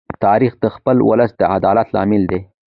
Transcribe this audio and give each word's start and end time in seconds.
تاریخ 0.25 0.53
د 0.63 0.65
خپل 0.75 0.97
ولس 1.09 1.31
د 1.37 1.41
عدالت 1.55 1.87
لامل 1.95 2.23
دی. 2.31 2.39